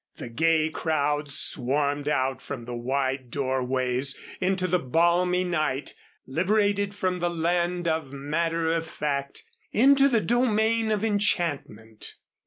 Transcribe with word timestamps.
The 0.17 0.29
gay 0.29 0.69
crowds 0.71 1.37
swarmed 1.37 2.07
out 2.07 2.41
from 2.41 2.65
the 2.65 2.73
wide 2.73 3.29
doorways, 3.29 4.17
into 4.41 4.65
the 4.65 4.79
balmy 4.79 5.43
night, 5.43 5.93
liberated 6.25 6.95
from 6.95 7.19
the 7.19 7.29
land 7.29 7.87
of 7.87 8.11
matter 8.11 8.73
of 8.73 8.87
fact 8.87 9.43
into 9.71 10.07
a 10.15 10.19
domain 10.19 10.91
of 10.91 11.05
enchantment. 11.05 12.15